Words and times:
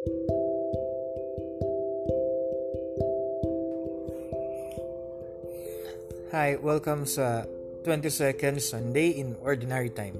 Hi, 0.00 0.08
welcome 6.56 7.04
sa 7.04 7.44
22nd 7.84 8.64
Sunday 8.64 9.20
in 9.20 9.36
Ordinary 9.44 9.92
Time. 9.92 10.16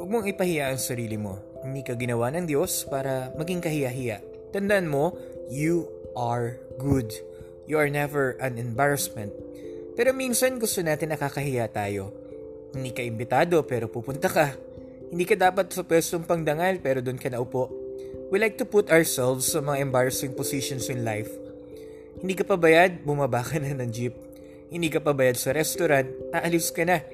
Huwag 0.00 0.08
mong 0.08 0.24
ipahiya 0.32 0.72
ang 0.72 0.80
sarili 0.80 1.20
mo. 1.20 1.36
Hindi 1.60 1.84
ka 1.84 2.00
ginawa 2.00 2.32
ng 2.32 2.48
Diyos 2.48 2.88
para 2.88 3.36
maging 3.36 3.60
kahiya-hiya. 3.60 4.24
Tandaan 4.56 4.88
mo, 4.88 5.20
you 5.52 5.84
are 6.16 6.56
good. 6.80 7.12
You 7.68 7.76
are 7.76 7.92
never 7.92 8.40
an 8.40 8.56
embarrassment. 8.56 9.36
Pero 9.92 10.16
minsan 10.16 10.56
gusto 10.56 10.80
natin 10.80 11.12
nakakahiya 11.12 11.68
tayo. 11.68 12.16
Hindi 12.72 12.96
ka 12.96 13.04
imbitado 13.04 13.60
pero 13.68 13.92
pupunta 13.92 14.32
ka. 14.32 14.56
Hindi 15.10 15.24
ka 15.26 15.36
dapat 15.36 15.72
sa 15.74 15.82
pwestong 15.84 16.24
pangdangal 16.24 16.80
pero 16.80 17.02
doon 17.02 17.18
ka 17.18 17.28
naupo. 17.28 17.68
We 18.32 18.40
like 18.40 18.56
to 18.60 18.66
put 18.68 18.88
ourselves 18.88 19.50
sa 19.50 19.60
mga 19.60 19.84
embarrassing 19.84 20.32
positions 20.32 20.88
in 20.88 21.04
life 21.04 21.30
hindi 22.24 22.40
ka 22.40 22.48
pa 22.48 22.56
bayad, 22.56 23.04
bumaba 23.04 23.44
ka 23.44 23.60
na 23.60 23.76
ng 23.76 23.90
jeep. 23.92 24.16
Hindi 24.72 24.88
ka 24.88 25.04
pa 25.04 25.12
bayad 25.12 25.36
sa 25.36 25.52
restaurant, 25.52 26.08
aalis 26.32 26.72
ka 26.72 26.86
na. 26.86 27.04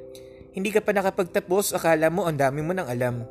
Hindi 0.55 0.71
ka 0.71 0.87
pa 0.87 0.95
nakapagtapos, 0.95 1.75
akala 1.75 2.07
mo 2.15 2.31
ang 2.31 2.39
dami 2.39 2.63
mo 2.63 2.71
nang 2.71 2.87
alam. 2.87 3.27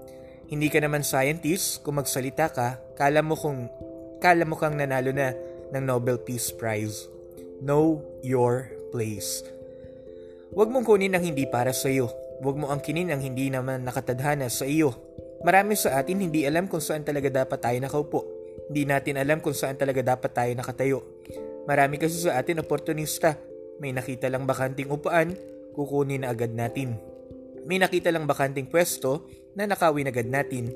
Hindi 0.51 0.67
ka 0.67 0.83
naman 0.83 1.07
scientist, 1.07 1.79
kung 1.87 1.95
magsalita 1.95 2.51
ka, 2.51 2.83
kala 2.99 3.23
mo 3.23 3.39
kung 3.39 3.71
kala 4.19 4.43
mo 4.43 4.59
kang 4.59 4.75
nanalo 4.75 5.15
na 5.15 5.31
ng 5.71 5.83
Nobel 5.87 6.19
Peace 6.19 6.51
Prize. 6.51 7.07
Know 7.63 8.03
your 8.27 8.67
place. 8.91 9.39
Huwag 10.51 10.67
mong 10.73 10.83
kunin 10.83 11.15
ang 11.15 11.23
hindi 11.23 11.47
para 11.47 11.71
sa 11.71 11.87
iyo. 11.87 12.11
Huwag 12.39 12.55
mo 12.55 12.71
angkinin 12.71 13.11
ang 13.11 13.19
hindi 13.19 13.51
naman 13.51 13.83
nakatadhana 13.83 14.47
sa 14.47 14.63
iyo. 14.63 14.95
Marami 15.43 15.75
sa 15.75 15.99
atin 15.99 16.23
hindi 16.23 16.47
alam 16.47 16.71
kung 16.71 16.79
saan 16.79 17.03
talaga 17.03 17.27
dapat 17.27 17.59
tayo 17.59 17.77
nakaupo. 17.83 18.19
Hindi 18.71 18.83
natin 18.87 19.19
alam 19.19 19.43
kung 19.43 19.55
saan 19.55 19.75
talaga 19.75 20.03
dapat 20.03 20.31
tayo 20.31 20.51
nakatayo. 20.55 20.99
Marami 21.67 21.99
kasi 21.99 22.15
sa 22.23 22.39
atin 22.39 22.63
oportunista. 22.63 23.35
May 23.79 23.95
nakita 23.95 24.27
lang 24.27 24.43
bakanting 24.43 24.91
upaan, 24.91 25.35
kukunin 25.75 26.27
na 26.27 26.35
agad 26.35 26.51
natin. 26.51 26.99
May 27.63 27.79
nakita 27.79 28.11
lang 28.11 28.27
bakanting 28.27 28.67
pwesto 28.67 29.27
na 29.55 29.67
nakawin 29.67 30.11
agad 30.11 30.27
natin. 30.27 30.71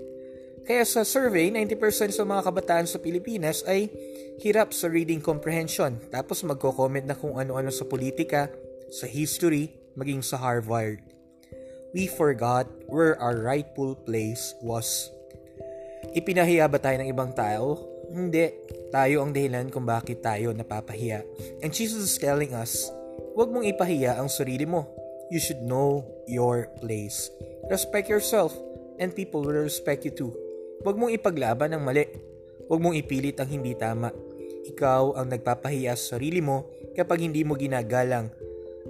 Kaya 0.63 0.87
sa 0.87 1.03
survey, 1.03 1.51
90% 1.51 2.15
sa 2.15 2.23
mga 2.23 2.41
kabataan 2.47 2.87
sa 2.87 3.03
Pilipinas 3.03 3.67
ay 3.67 3.91
hirap 4.39 4.71
sa 4.71 4.87
reading 4.87 5.19
comprehension 5.19 5.99
tapos 6.07 6.39
magko-comment 6.47 7.03
na 7.03 7.19
kung 7.19 7.35
ano-ano 7.35 7.67
sa 7.67 7.83
politika, 7.83 8.47
sa 8.87 9.03
history, 9.03 9.75
maging 9.99 10.23
sa 10.23 10.39
Harvard. 10.39 11.12
We 11.93 12.09
forgot 12.09 12.65
where 12.89 13.15
our 13.21 13.37
rightful 13.37 13.93
place 13.93 14.57
was. 14.65 15.13
Ipinahiya 16.17 16.65
ba 16.67 16.81
tayo 16.81 16.99
ng 16.99 17.09
ibang 17.09 17.31
tao 17.31 17.93
hindi. 18.13 18.53
Tayo 18.93 19.25
ang 19.25 19.33
dahilan 19.33 19.73
kung 19.73 19.89
bakit 19.89 20.21
tayo 20.21 20.53
napapahiya. 20.53 21.25
And 21.65 21.73
Jesus 21.73 22.13
is 22.13 22.21
telling 22.21 22.53
us, 22.53 22.93
huwag 23.33 23.49
mong 23.49 23.65
ipahiya 23.65 24.21
ang 24.21 24.29
sarili 24.29 24.69
mo. 24.69 24.85
You 25.33 25.41
should 25.41 25.65
know 25.65 26.05
your 26.29 26.69
place. 26.77 27.33
Respect 27.73 28.05
yourself 28.05 28.53
and 29.01 29.09
people 29.17 29.41
will 29.41 29.65
respect 29.65 30.05
you 30.05 30.13
too. 30.13 30.29
Huwag 30.85 31.01
mong 31.01 31.17
ipaglaban 31.17 31.73
ang 31.73 31.81
mali. 31.81 32.05
Huwag 32.69 32.85
mong 32.85 32.93
ipilit 32.93 33.41
ang 33.41 33.49
hindi 33.49 33.73
tama. 33.73 34.13
Ikaw 34.69 35.17
ang 35.17 35.33
nagpapahiya 35.33 35.97
sa 35.97 36.15
sarili 36.15 36.37
mo 36.37 36.69
kapag 36.93 37.25
hindi 37.25 37.41
mo 37.41 37.57
ginagalang 37.57 38.29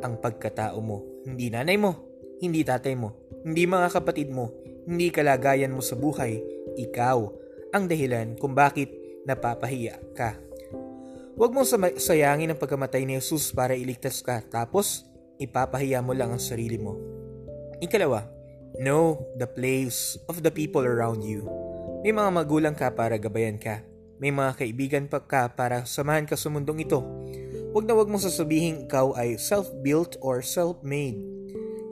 ang 0.04 0.20
pagkatao 0.20 0.84
mo. 0.84 1.24
Hindi 1.24 1.48
nanay 1.48 1.80
mo, 1.80 2.13
hindi 2.44 2.68
tatay 2.68 3.00
mo, 3.00 3.16
hindi 3.48 3.64
mga 3.64 3.88
kapatid 3.96 4.28
mo, 4.28 4.52
hindi 4.84 5.08
kalagayan 5.08 5.72
mo 5.72 5.80
sa 5.80 5.96
buhay. 5.96 6.44
Ikaw 6.76 7.18
ang 7.72 7.88
dahilan 7.88 8.36
kung 8.36 8.52
bakit 8.52 8.92
napapahiya 9.24 9.96
ka. 10.12 10.36
Huwag 11.34 11.56
mong 11.56 11.66
sayangin 11.98 12.52
ang 12.52 12.60
pagkamatay 12.60 13.08
ni 13.08 13.16
Jesus 13.18 13.56
para 13.56 13.74
iligtas 13.74 14.20
ka 14.20 14.44
tapos 14.44 15.08
ipapahiya 15.40 16.04
mo 16.04 16.12
lang 16.12 16.36
ang 16.36 16.44
sarili 16.44 16.78
mo. 16.78 17.00
Ikalawa, 17.80 18.28
know 18.78 19.24
the 19.40 19.48
place 19.48 20.20
of 20.28 20.44
the 20.44 20.52
people 20.52 20.84
around 20.84 21.24
you. 21.24 21.48
May 22.04 22.12
mga 22.12 22.30
magulang 22.30 22.76
ka 22.76 22.92
para 22.92 23.16
gabayan 23.16 23.58
ka. 23.58 23.82
May 24.22 24.30
mga 24.30 24.60
kaibigan 24.60 25.06
pa 25.08 25.24
ka 25.24 25.50
para 25.56 25.88
samahan 25.88 26.28
ka 26.28 26.38
sa 26.38 26.52
mundong 26.52 26.86
ito. 26.86 27.00
Huwag 27.74 27.90
na 27.90 27.98
huwag 27.98 28.12
mong 28.12 28.30
sasabihin 28.30 28.86
ikaw 28.86 29.18
ay 29.18 29.40
self-built 29.42 30.22
or 30.22 30.46
self-made. 30.46 31.33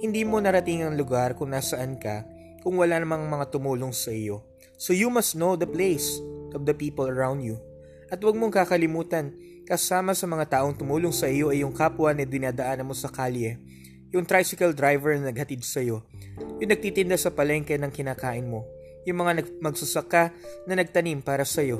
Hindi 0.01 0.25
mo 0.25 0.41
narating 0.41 0.81
ang 0.81 0.97
lugar 0.97 1.37
kung 1.37 1.53
nasaan 1.53 2.01
ka 2.01 2.25
kung 2.65 2.73
wala 2.77 2.97
namang 2.97 3.29
mga 3.29 3.53
tumulong 3.53 3.93
sa 3.93 4.09
iyo. 4.09 4.41
So 4.81 4.97
you 4.97 5.13
must 5.13 5.37
know 5.37 5.53
the 5.53 5.69
place 5.69 6.17
of 6.57 6.65
the 6.65 6.73
people 6.73 7.05
around 7.05 7.45
you. 7.45 7.61
At 8.09 8.17
huwag 8.17 8.33
mong 8.33 8.49
kakalimutan, 8.49 9.37
kasama 9.69 10.17
sa 10.17 10.25
mga 10.25 10.57
taong 10.57 10.73
tumulong 10.73 11.13
sa 11.13 11.29
iyo 11.29 11.53
ay 11.53 11.61
yung 11.61 11.73
kapwa 11.73 12.09
na 12.17 12.25
dinadaanan 12.25 12.89
mo 12.89 12.97
sa 12.97 13.13
kalye, 13.13 13.61
yung 14.09 14.25
tricycle 14.25 14.73
driver 14.73 15.13
na 15.13 15.29
naghatid 15.29 15.61
sa 15.61 15.85
iyo, 15.85 16.01
yung 16.57 16.73
nagtitinda 16.73 17.13
sa 17.13 17.29
palengke 17.29 17.77
ng 17.77 17.93
kinakain 17.93 18.49
mo, 18.49 18.65
yung 19.05 19.21
mga 19.21 19.45
magsasaka 19.61 20.33
na 20.65 20.81
nagtanim 20.81 21.21
para 21.21 21.45
sa 21.45 21.61
iyo. 21.61 21.77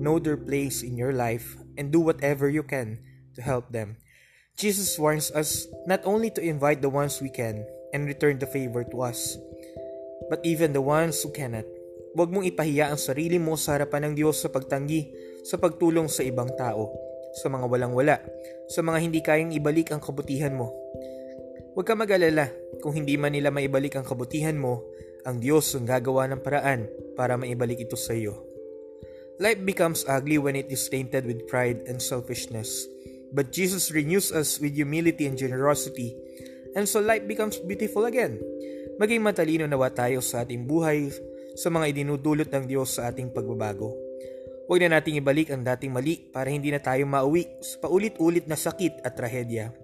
Know 0.00 0.18
their 0.18 0.38
place 0.38 0.82
in 0.82 0.98
your 0.98 1.14
life 1.14 1.54
and 1.78 1.94
do 1.94 2.02
whatever 2.02 2.50
you 2.50 2.66
can 2.66 2.98
to 3.38 3.40
help 3.40 3.70
them. 3.70 3.94
Jesus 4.60 5.00
warns 5.00 5.32
us 5.32 5.72
not 5.88 6.04
only 6.04 6.28
to 6.36 6.44
invite 6.44 6.84
the 6.84 6.92
ones 6.92 7.24
we 7.24 7.32
can 7.32 7.64
and 7.96 8.04
return 8.04 8.36
the 8.36 8.44
favor 8.44 8.84
to 8.84 9.00
us, 9.00 9.40
but 10.28 10.36
even 10.44 10.76
the 10.76 10.84
ones 10.84 11.16
who 11.24 11.32
cannot. 11.32 11.64
Huwag 12.12 12.28
mong 12.28 12.44
ipahiya 12.44 12.92
ang 12.92 13.00
sarili 13.00 13.40
mo 13.40 13.56
sa 13.56 13.80
harapan 13.80 14.12
ng 14.12 14.20
Diyos 14.20 14.36
sa 14.36 14.52
pagtanggi, 14.52 15.08
sa 15.48 15.56
pagtulong 15.56 16.12
sa 16.12 16.20
ibang 16.28 16.52
tao, 16.60 16.92
sa 17.40 17.48
mga 17.48 17.72
walang-wala, 17.72 18.20
sa 18.68 18.84
mga 18.84 18.98
hindi 19.00 19.24
kayang 19.24 19.56
ibalik 19.56 19.96
ang 19.96 20.04
kabutihan 20.04 20.52
mo. 20.52 20.76
Huwag 21.72 21.88
ka 21.88 21.96
mag-alala, 21.96 22.52
kung 22.84 22.92
hindi 22.92 23.16
man 23.16 23.32
nila 23.32 23.48
maibalik 23.48 23.96
ang 23.96 24.04
kabutihan 24.04 24.60
mo, 24.60 24.84
ang 25.24 25.40
Diyos 25.40 25.72
ang 25.72 25.88
gagawa 25.88 26.28
ng 26.28 26.44
paraan 26.44 26.84
para 27.16 27.40
maibalik 27.40 27.80
ito 27.80 27.96
sa 27.96 28.12
iyo. 28.12 28.44
Life 29.40 29.64
becomes 29.64 30.04
ugly 30.04 30.36
when 30.36 30.52
it 30.52 30.68
is 30.68 30.84
tainted 30.92 31.24
with 31.24 31.48
pride 31.48 31.80
and 31.88 31.96
selfishness. 31.96 32.84
But 33.30 33.54
Jesus 33.54 33.94
renews 33.94 34.34
us 34.34 34.58
with 34.58 34.74
humility 34.74 35.26
and 35.26 35.38
generosity, 35.38 36.18
and 36.74 36.86
so 36.86 36.98
life 36.98 37.26
becomes 37.30 37.62
beautiful 37.62 38.10
again. 38.10 38.42
Maging 38.98 39.22
matalino 39.22 39.64
nawa 39.70 39.94
tayo 39.94 40.18
sa 40.18 40.42
ating 40.42 40.66
buhay 40.66 41.14
sa 41.54 41.70
mga 41.70 41.94
idinudulot 41.94 42.50
ng 42.50 42.64
Diyos 42.66 42.98
sa 42.98 43.08
ating 43.08 43.30
pagbabago. 43.30 43.94
Huwag 44.70 44.86
na 44.86 44.98
nating 44.98 45.18
ibalik 45.18 45.50
ang 45.50 45.66
dating 45.66 45.90
mali 45.90 46.30
para 46.30 46.46
hindi 46.46 46.70
na 46.70 46.78
tayo 46.78 47.02
mauwi 47.02 47.42
sa 47.58 47.82
paulit-ulit 47.82 48.46
na 48.46 48.54
sakit 48.54 49.02
at 49.02 49.18
trahedya. 49.18 49.74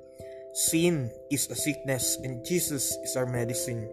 Sin 0.55 1.11
is 1.29 1.51
a 1.51 1.59
sickness 1.59 2.17
and 2.23 2.47
Jesus 2.47 2.95
is 3.03 3.13
our 3.19 3.27
medicine. 3.27 3.91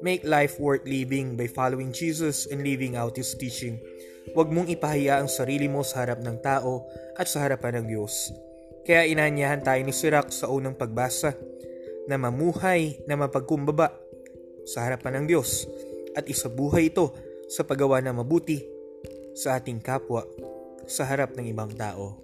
Make 0.00 0.24
life 0.24 0.56
worth 0.56 0.88
living 0.88 1.36
by 1.36 1.44
following 1.44 1.92
Jesus 1.92 2.48
and 2.48 2.64
living 2.64 2.96
out 2.96 3.20
His 3.20 3.36
teaching. 3.36 3.76
Huwag 4.32 4.48
mong 4.48 4.72
ipahiya 4.72 5.20
ang 5.20 5.28
sarili 5.28 5.68
mo 5.68 5.84
sa 5.84 6.08
harap 6.08 6.24
ng 6.24 6.40
tao 6.40 6.88
at 7.20 7.28
sa 7.28 7.44
harapan 7.44 7.84
ng 7.84 7.86
Diyos. 7.92 8.32
Kaya 8.84 9.06
inanyahan 9.06 9.60
tayo 9.60 9.80
ni 9.84 9.92
Sirach 9.92 10.32
sa 10.32 10.48
unang 10.48 10.74
pagbasa 10.74 11.36
na 12.08 12.16
mamuhay 12.16 12.98
na 13.06 13.14
mapagkumbaba 13.14 13.92
sa 14.66 14.88
harapan 14.88 15.22
ng 15.22 15.26
Diyos 15.30 15.68
at 16.18 16.26
isabuhay 16.26 16.90
ito 16.90 17.14
sa 17.50 17.62
paggawa 17.62 18.02
ng 18.02 18.18
mabuti 18.18 18.62
sa 19.36 19.58
ating 19.58 19.78
kapwa 19.78 20.26
sa 20.90 21.06
harap 21.06 21.38
ng 21.38 21.46
ibang 21.46 21.70
tao. 21.74 22.18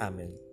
Amen. 0.00 0.47